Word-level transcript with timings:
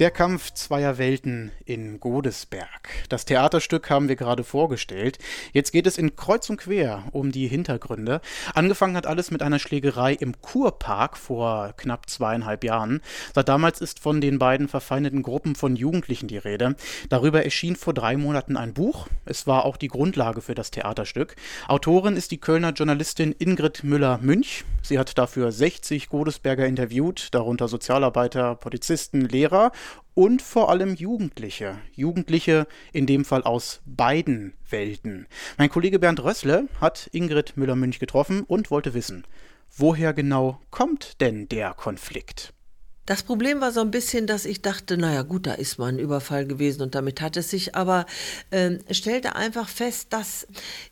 Der 0.00 0.10
Kampf 0.10 0.54
zweier 0.54 0.96
Welten 0.96 1.52
in 1.66 2.00
Godesberg. 2.00 2.88
Das 3.10 3.26
Theaterstück 3.26 3.90
haben 3.90 4.08
wir 4.08 4.16
gerade 4.16 4.44
vorgestellt. 4.44 5.18
Jetzt 5.52 5.72
geht 5.72 5.86
es 5.86 5.98
in 5.98 6.16
Kreuz 6.16 6.48
und 6.48 6.56
Quer 6.56 7.04
um 7.12 7.32
die 7.32 7.48
Hintergründe. 7.48 8.22
Angefangen 8.54 8.96
hat 8.96 9.06
alles 9.06 9.30
mit 9.30 9.42
einer 9.42 9.58
Schlägerei 9.58 10.14
im 10.14 10.40
Kurpark 10.40 11.18
vor 11.18 11.74
knapp 11.76 12.08
zweieinhalb 12.08 12.64
Jahren. 12.64 13.02
Seit 13.34 13.50
damals 13.50 13.82
ist 13.82 14.00
von 14.00 14.22
den 14.22 14.38
beiden 14.38 14.68
verfeindeten 14.68 15.20
Gruppen 15.22 15.54
von 15.54 15.76
Jugendlichen 15.76 16.28
die 16.28 16.38
Rede. 16.38 16.76
Darüber 17.10 17.44
erschien 17.44 17.76
vor 17.76 17.92
drei 17.92 18.16
Monaten 18.16 18.56
ein 18.56 18.72
Buch. 18.72 19.06
Es 19.26 19.46
war 19.46 19.66
auch 19.66 19.76
die 19.76 19.88
Grundlage 19.88 20.40
für 20.40 20.54
das 20.54 20.70
Theaterstück. 20.70 21.36
Autorin 21.68 22.16
ist 22.16 22.30
die 22.30 22.40
Kölner 22.40 22.72
Journalistin 22.72 23.34
Ingrid 23.38 23.84
Müller-Münch. 23.84 24.64
Sie 24.82 24.98
hat 24.98 25.18
dafür 25.18 25.52
60 25.52 26.08
Godesberger 26.08 26.66
interviewt, 26.66 27.28
darunter 27.34 27.68
Sozialarbeiter, 27.68 28.54
Polizisten, 28.54 29.28
Lehrer 29.28 29.72
und 30.20 30.42
vor 30.42 30.68
allem 30.68 30.96
Jugendliche. 30.96 31.78
Jugendliche 31.94 32.66
in 32.92 33.06
dem 33.06 33.24
Fall 33.24 33.42
aus 33.42 33.80
beiden 33.86 34.52
Welten. 34.68 35.26
Mein 35.56 35.70
Kollege 35.70 35.98
Bernd 35.98 36.22
Rössle 36.22 36.68
hat 36.78 37.08
Ingrid 37.12 37.56
Müller-Münch 37.56 37.98
getroffen 38.00 38.42
und 38.42 38.70
wollte 38.70 38.92
wissen, 38.92 39.24
woher 39.74 40.12
genau 40.12 40.60
kommt 40.70 41.22
denn 41.22 41.48
der 41.48 41.72
Konflikt? 41.72 42.52
Das 43.10 43.24
Problem 43.24 43.60
war 43.60 43.72
so 43.72 43.80
ein 43.80 43.90
bisschen, 43.90 44.28
dass 44.28 44.44
ich 44.44 44.62
dachte, 44.62 44.96
naja 44.96 45.22
gut, 45.22 45.48
da 45.48 45.54
ist 45.54 45.80
mal 45.80 45.88
ein 45.88 45.98
Überfall 45.98 46.46
gewesen 46.46 46.82
und 46.82 46.94
damit 46.94 47.20
hat 47.20 47.36
es 47.36 47.50
sich, 47.50 47.74
aber 47.74 48.06
äh, 48.52 48.78
stellte 48.92 49.34
einfach 49.34 49.68
fest, 49.68 50.12
dass 50.12 50.46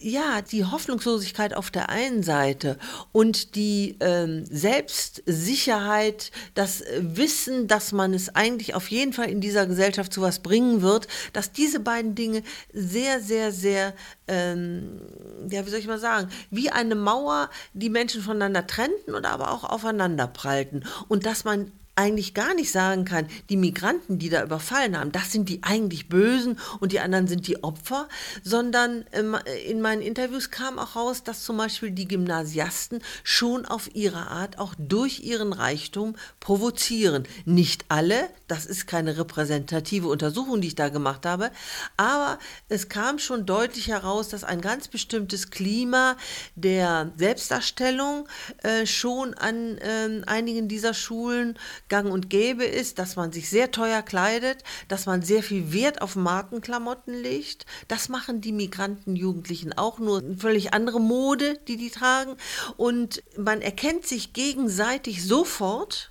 ja 0.00 0.42
die 0.42 0.64
Hoffnungslosigkeit 0.64 1.54
auf 1.54 1.70
der 1.70 1.88
einen 1.88 2.24
Seite 2.24 2.78
und 3.12 3.54
die 3.54 3.94
äh, 4.00 4.44
Selbstsicherheit, 4.44 6.32
das 6.54 6.82
Wissen, 6.98 7.68
dass 7.68 7.92
man 7.92 8.12
es 8.12 8.34
eigentlich 8.34 8.74
auf 8.74 8.88
jeden 8.88 9.12
Fall 9.12 9.30
in 9.30 9.40
dieser 9.40 9.68
Gesellschaft 9.68 10.12
zu 10.12 10.20
was 10.20 10.40
bringen 10.40 10.82
wird, 10.82 11.06
dass 11.32 11.52
diese 11.52 11.78
beiden 11.78 12.16
Dinge 12.16 12.42
sehr, 12.72 13.20
sehr, 13.20 13.52
sehr, 13.52 13.94
ähm, 14.26 15.00
ja, 15.48 15.64
wie 15.64 15.70
soll 15.70 15.78
ich 15.78 15.86
mal 15.86 16.00
sagen, 16.00 16.28
wie 16.50 16.70
eine 16.70 16.96
Mauer 16.96 17.50
die 17.72 17.88
Menschen 17.88 18.20
voneinander 18.20 18.66
trennten 18.66 19.14
und 19.14 19.26
aber 19.26 19.52
auch 19.52 19.62
aufeinander 19.62 20.26
prallten. 20.26 20.84
Und 21.06 21.24
dass 21.24 21.44
man 21.44 21.70
eigentlich 22.00 22.32
gar 22.32 22.54
nicht 22.54 22.72
sagen 22.72 23.04
kann, 23.04 23.26
die 23.50 23.58
Migranten, 23.58 24.18
die 24.18 24.30
da 24.30 24.42
überfallen 24.42 24.98
haben, 24.98 25.12
das 25.12 25.32
sind 25.32 25.48
die 25.50 25.62
eigentlich 25.62 26.08
Bösen 26.08 26.58
und 26.80 26.92
die 26.92 27.00
anderen 27.00 27.28
sind 27.28 27.46
die 27.46 27.62
Opfer, 27.62 28.08
sondern 28.42 29.04
ähm, 29.12 29.36
in 29.68 29.82
meinen 29.82 30.00
Interviews 30.00 30.50
kam 30.50 30.78
auch 30.78 30.96
raus, 30.96 31.22
dass 31.22 31.44
zum 31.44 31.58
Beispiel 31.58 31.90
die 31.90 32.08
Gymnasiasten 32.08 33.02
schon 33.22 33.66
auf 33.66 33.94
ihre 33.94 34.28
Art 34.28 34.58
auch 34.58 34.74
durch 34.78 35.20
ihren 35.20 35.52
Reichtum 35.52 36.16
provozieren. 36.40 37.24
Nicht 37.44 37.84
alle, 37.88 38.30
das 38.48 38.64
ist 38.64 38.86
keine 38.86 39.18
repräsentative 39.18 40.08
Untersuchung, 40.08 40.62
die 40.62 40.68
ich 40.68 40.74
da 40.74 40.88
gemacht 40.88 41.26
habe, 41.26 41.50
aber 41.98 42.38
es 42.70 42.88
kam 42.88 43.18
schon 43.18 43.44
deutlich 43.44 43.88
heraus, 43.88 44.28
dass 44.28 44.42
ein 44.42 44.62
ganz 44.62 44.88
bestimmtes 44.88 45.50
Klima 45.50 46.16
der 46.54 47.12
Selbstdarstellung 47.16 48.26
äh, 48.62 48.86
schon 48.86 49.34
an 49.34 49.76
äh, 49.78 50.22
einigen 50.26 50.68
dieser 50.68 50.94
Schulen 50.94 51.58
gang 51.90 52.10
und 52.10 52.30
gäbe 52.30 52.64
ist, 52.64 52.98
dass 52.98 53.16
man 53.16 53.32
sich 53.32 53.50
sehr 53.50 53.70
teuer 53.70 54.00
kleidet, 54.00 54.64
dass 54.88 55.04
man 55.04 55.20
sehr 55.20 55.42
viel 55.42 55.74
Wert 55.74 56.00
auf 56.00 56.16
Markenklamotten 56.16 57.12
legt. 57.12 57.66
Das 57.88 58.08
machen 58.08 58.40
die 58.40 58.52
Migranten, 58.52 59.16
Jugendlichen 59.16 59.76
auch 59.76 59.98
nur 59.98 60.20
eine 60.20 60.38
völlig 60.38 60.72
andere 60.72 61.00
Mode, 61.00 61.58
die 61.68 61.76
die 61.76 61.90
tragen. 61.90 62.36
Und 62.78 63.22
man 63.36 63.60
erkennt 63.60 64.06
sich 64.06 64.32
gegenseitig 64.32 65.26
sofort. 65.26 66.10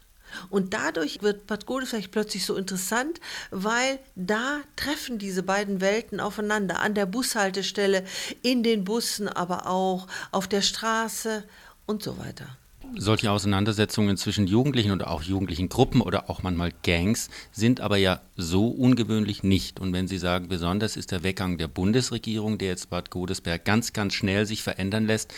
Und 0.51 0.75
dadurch 0.75 1.23
wird 1.23 1.47
Bad 1.47 1.65
Godesberg 1.65 2.11
plötzlich 2.11 2.45
so 2.45 2.55
interessant, 2.55 3.19
weil 3.49 3.97
da 4.15 4.59
treffen 4.75 5.17
diese 5.17 5.41
beiden 5.41 5.81
Welten 5.81 6.19
aufeinander. 6.19 6.81
An 6.81 6.93
der 6.93 7.07
Bushaltestelle, 7.07 8.05
in 8.43 8.61
den 8.61 8.83
Bussen, 8.83 9.27
aber 9.27 9.65
auch 9.65 10.05
auf 10.31 10.47
der 10.47 10.61
Straße 10.61 11.43
und 11.87 12.03
so 12.03 12.19
weiter 12.19 12.59
solche 12.95 13.31
Auseinandersetzungen 13.31 14.17
zwischen 14.17 14.47
Jugendlichen 14.47 14.91
oder 14.91 15.09
auch 15.09 15.21
jugendlichen 15.21 15.69
Gruppen 15.69 16.01
oder 16.01 16.29
auch 16.29 16.43
manchmal 16.43 16.71
Gangs 16.83 17.29
sind 17.51 17.81
aber 17.81 17.97
ja 17.97 18.21
so 18.35 18.67
ungewöhnlich 18.67 19.43
nicht. 19.43 19.79
Und 19.79 19.93
wenn 19.93 20.07
Sie 20.07 20.17
sagen, 20.17 20.47
besonders 20.47 20.97
ist 20.97 21.11
der 21.11 21.23
Weggang 21.23 21.57
der 21.57 21.67
Bundesregierung, 21.67 22.57
der 22.57 22.69
jetzt 22.69 22.89
Bad 22.89 23.09
Godesberg 23.11 23.63
ganz, 23.65 23.93
ganz 23.93 24.13
schnell 24.13 24.45
sich 24.45 24.63
verändern 24.63 25.05
lässt, 25.05 25.33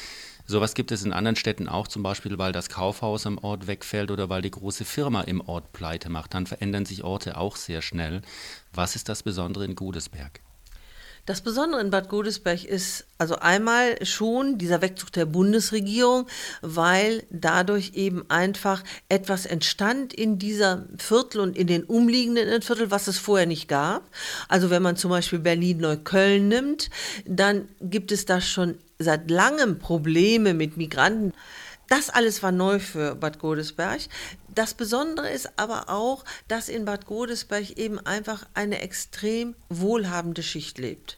Sowas 0.48 0.74
gibt 0.74 0.92
es 0.92 1.06
in 1.06 1.14
anderen 1.14 1.38
Städten 1.38 1.70
auch, 1.70 1.88
zum 1.88 2.04
Beispiel, 2.04 2.38
weil 2.38 2.52
das 2.52 2.68
Kaufhaus 2.68 3.26
am 3.26 3.38
Ort 3.38 3.68
wegfällt 3.68 4.12
oder 4.12 4.28
weil 4.28 4.42
die 4.42 4.52
große 4.52 4.84
Firma 4.84 5.22
im 5.22 5.40
Ort 5.40 5.72
pleite 5.72 6.10
macht. 6.10 6.34
Dann 6.34 6.46
verändern 6.46 6.86
sich 6.86 7.06
Orte 7.06 7.38
auch 7.38 7.56
sehr 7.56 7.82
schnell. 7.82 8.22
Was 8.74 8.96
ist 8.96 9.08
das 9.08 9.24
Besondere 9.24 9.64
in 9.64 9.76
Godesberg? 9.76 10.42
Das 11.28 11.42
Besondere 11.42 11.82
in 11.82 11.92
Bad 11.92 12.10
Godesberg 12.10 12.64
ist 12.64 13.06
also 13.20 13.36
einmal 13.36 14.04
schon 14.06 14.58
dieser 14.58 14.82
Wegzug 14.82 15.12
der 15.12 15.26
Bundesregierung, 15.26 16.26
weil 16.62 17.24
dadurch 17.30 17.92
eben 17.94 18.26
einfach 18.30 18.84
etwas 19.08 19.46
entstand 19.46 20.14
in 20.14 20.40
dieser 20.40 20.88
Viertel 20.98 21.42
und 21.42 21.56
in 21.56 21.68
den 21.68 21.84
umliegenden 21.84 22.64
Viertel, 22.64 22.90
was 22.90 23.08
es 23.08 23.20
vorher 23.20 23.46
nicht 23.46 23.68
gab. 23.68 24.10
Also 24.48 24.72
wenn 24.72 24.82
man 24.82 24.98
zum 24.98 25.12
Beispiel 25.12 25.40
Berlin-Neukölln 25.40 26.48
nimmt, 26.48 26.90
dann 27.26 27.70
gibt 27.80 28.12
es 28.12 28.26
da 28.26 28.42
schon 28.42 28.80
seit 28.98 29.30
langem 29.30 29.78
Probleme 29.78 30.56
mit 30.56 30.78
Migranten. 30.78 31.34
Das 31.92 32.10
alles 32.10 32.42
war 32.42 32.54
neu 32.54 32.80
für 32.80 33.16
Bad 33.16 33.38
Godesberg. 33.38 34.00
Das 34.48 34.74
Besondere 34.74 35.30
ist 35.30 35.60
aber 35.60 35.90
auch, 35.90 36.24
dass 36.48 36.70
in 36.70 36.86
Bad 36.86 37.06
Godesberg 37.06 37.72
eben 37.72 38.00
einfach 38.00 38.48
eine 38.54 38.80
extrem 38.80 39.56
wohlhabende 39.68 40.42
Schicht 40.42 40.78
lebt. 40.78 41.18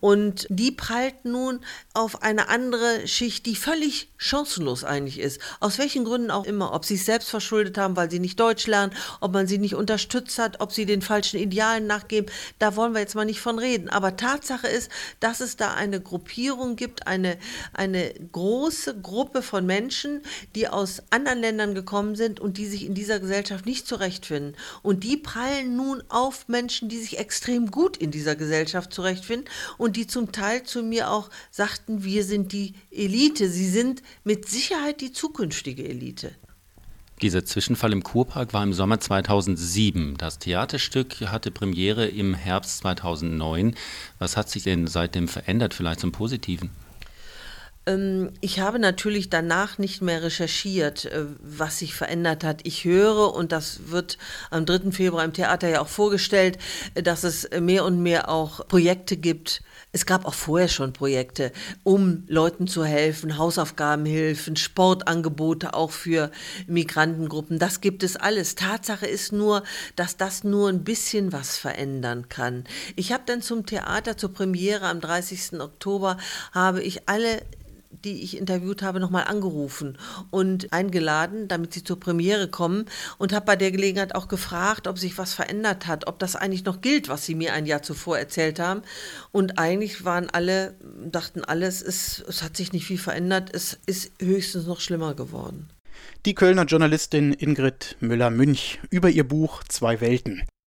Und 0.00 0.46
die 0.50 0.72
prallt 0.72 1.24
nun 1.24 1.60
auf 1.92 2.22
eine 2.22 2.48
andere 2.48 3.06
Schicht, 3.06 3.46
die 3.46 3.56
völlig 3.56 4.12
chancenlos 4.16 4.84
eigentlich 4.84 5.18
ist. 5.18 5.40
Aus 5.60 5.78
welchen 5.78 6.04
Gründen 6.04 6.30
auch 6.30 6.44
immer. 6.44 6.72
Ob 6.72 6.84
sie 6.84 6.94
es 6.94 7.04
selbst 7.04 7.30
verschuldet 7.30 7.78
haben, 7.78 7.96
weil 7.96 8.10
sie 8.10 8.18
nicht 8.18 8.40
Deutsch 8.40 8.66
lernen, 8.66 8.92
ob 9.20 9.32
man 9.32 9.46
sie 9.46 9.58
nicht 9.58 9.74
unterstützt 9.74 10.38
hat, 10.38 10.60
ob 10.60 10.72
sie 10.72 10.86
den 10.86 11.02
falschen 11.02 11.38
Idealen 11.38 11.86
nachgeben. 11.86 12.30
Da 12.58 12.76
wollen 12.76 12.94
wir 12.94 13.00
jetzt 13.00 13.14
mal 13.14 13.24
nicht 13.24 13.40
von 13.40 13.58
reden. 13.58 13.88
Aber 13.88 14.16
Tatsache 14.16 14.66
ist, 14.66 14.90
dass 15.20 15.40
es 15.40 15.56
da 15.56 15.74
eine 15.74 16.00
Gruppierung 16.00 16.76
gibt, 16.76 17.06
eine, 17.06 17.38
eine 17.72 18.12
große 18.32 19.00
Gruppe 19.00 19.42
von 19.42 19.66
Menschen, 19.66 20.22
die 20.54 20.68
aus 20.68 21.02
anderen 21.10 21.40
Ländern 21.40 21.74
gekommen 21.74 22.16
sind 22.16 22.40
und 22.40 22.58
die 22.58 22.66
sich 22.66 22.84
in 22.86 22.94
dieser 22.94 23.20
Gesellschaft 23.20 23.66
nicht 23.66 23.86
zurechtfinden. 23.86 24.56
Und 24.82 25.04
die 25.04 25.16
prallen 25.16 25.76
nun 25.76 26.02
auf 26.08 26.48
Menschen, 26.48 26.88
die 26.88 26.98
sich 26.98 27.18
extrem 27.18 27.70
gut 27.70 27.96
in 27.96 28.10
dieser 28.10 28.36
Gesellschaft 28.36 28.92
zurechtfinden 28.92 29.48
und 29.78 29.96
die 29.96 30.06
zum 30.06 30.32
Teil 30.32 30.62
zu 30.62 30.82
mir 30.82 31.10
auch 31.10 31.30
sagten, 31.50 32.04
wir 32.04 32.24
sind 32.24 32.52
die 32.52 32.74
Elite. 32.90 33.48
Sie 33.48 33.68
sind 33.68 34.02
mit 34.24 34.48
Sicherheit 34.48 35.00
die 35.00 35.12
zukünftige 35.12 35.88
Elite. 35.88 36.32
Dieser 37.22 37.44
Zwischenfall 37.44 37.92
im 37.92 38.02
Kurpark 38.02 38.52
war 38.52 38.62
im 38.64 38.72
Sommer 38.72 38.98
2007. 38.98 40.16
Das 40.16 40.40
Theaterstück 40.40 41.20
hatte 41.20 41.50
Premiere 41.50 42.06
im 42.06 42.34
Herbst 42.34 42.78
2009. 42.78 43.76
Was 44.18 44.36
hat 44.36 44.50
sich 44.50 44.64
denn 44.64 44.88
seitdem 44.88 45.28
verändert, 45.28 45.74
vielleicht 45.74 46.00
zum 46.00 46.10
Positiven? 46.10 46.70
Ähm, 47.86 48.30
ich 48.40 48.60
habe 48.60 48.78
natürlich 48.78 49.30
danach 49.30 49.78
nicht 49.78 50.02
mehr 50.02 50.22
recherchiert, 50.22 51.06
äh, 51.06 51.26
was 51.40 51.78
sich 51.78 51.94
verändert 51.94 52.44
hat. 52.44 52.60
Ich 52.64 52.84
höre, 52.84 53.34
und 53.34 53.52
das 53.52 53.90
wird 53.90 54.18
am 54.50 54.66
3. 54.66 54.92
Februar 54.92 55.24
im 55.24 55.32
Theater 55.32 55.68
ja 55.68 55.80
auch 55.80 55.88
vorgestellt, 55.88 56.58
äh, 56.94 57.02
dass 57.02 57.24
es 57.24 57.48
mehr 57.60 57.84
und 57.84 58.02
mehr 58.02 58.28
auch 58.28 58.66
Projekte 58.68 59.16
gibt. 59.16 59.62
Es 59.92 60.06
gab 60.06 60.24
auch 60.24 60.34
vorher 60.34 60.68
schon 60.68 60.92
Projekte, 60.92 61.52
um 61.84 62.24
Leuten 62.26 62.66
zu 62.66 62.84
helfen, 62.84 63.38
Hausaufgabenhilfen, 63.38 64.56
Sportangebote 64.56 65.74
auch 65.74 65.92
für 65.92 66.32
Migrantengruppen. 66.66 67.60
Das 67.60 67.80
gibt 67.80 68.02
es 68.02 68.16
alles. 68.16 68.56
Tatsache 68.56 69.06
ist 69.06 69.32
nur, 69.32 69.62
dass 69.94 70.16
das 70.16 70.42
nur 70.42 70.68
ein 70.68 70.82
bisschen 70.82 71.32
was 71.32 71.58
verändern 71.58 72.28
kann. 72.28 72.64
Ich 72.96 73.12
habe 73.12 73.22
dann 73.26 73.40
zum 73.40 73.66
Theater, 73.66 74.16
zur 74.16 74.32
Premiere 74.32 74.86
am 74.86 75.00
30. 75.00 75.60
Oktober, 75.60 76.16
habe 76.52 76.82
ich 76.82 77.08
alle 77.08 77.42
die 78.04 78.22
ich 78.22 78.36
interviewt 78.36 78.82
habe, 78.82 79.00
nochmal 79.00 79.24
angerufen 79.24 79.98
und 80.30 80.72
eingeladen, 80.72 81.48
damit 81.48 81.72
sie 81.72 81.82
zur 81.82 81.98
Premiere 81.98 82.48
kommen 82.48 82.86
und 83.18 83.32
habe 83.32 83.46
bei 83.46 83.56
der 83.56 83.70
Gelegenheit 83.70 84.14
auch 84.14 84.28
gefragt, 84.28 84.86
ob 84.86 84.98
sich 84.98 85.18
was 85.18 85.34
verändert 85.34 85.86
hat, 85.86 86.06
ob 86.06 86.18
das 86.18 86.36
eigentlich 86.36 86.64
noch 86.64 86.80
gilt, 86.80 87.08
was 87.08 87.24
sie 87.24 87.34
mir 87.34 87.52
ein 87.54 87.66
Jahr 87.66 87.82
zuvor 87.82 88.18
erzählt 88.18 88.60
haben. 88.60 88.82
Und 89.32 89.58
eigentlich 89.58 90.04
waren 90.04 90.30
alle, 90.30 90.74
dachten 91.10 91.44
alles, 91.44 91.82
es, 91.82 92.22
es 92.28 92.42
hat 92.42 92.56
sich 92.56 92.72
nicht 92.72 92.86
viel 92.86 92.98
verändert, 92.98 93.50
es 93.52 93.78
ist 93.86 94.12
höchstens 94.20 94.66
noch 94.66 94.80
schlimmer 94.80 95.14
geworden. 95.14 95.68
Die 96.26 96.34
Kölner 96.34 96.64
Journalistin 96.64 97.32
Ingrid 97.32 97.96
Müller-Münch 98.00 98.80
über 98.90 99.10
ihr 99.10 99.24
Buch 99.24 99.62
Zwei 99.64 100.00
Welten. 100.00 100.42